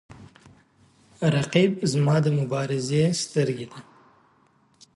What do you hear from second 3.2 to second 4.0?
سترګې ده